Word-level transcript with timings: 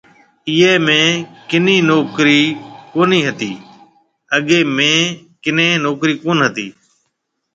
اگيَ 0.49 0.71
ميه 0.85 1.03
ڪني 5.45 5.75
نوڪرِي 5.83 6.11
ڪونِي 6.29 6.41
هتِي۔ 6.47 6.67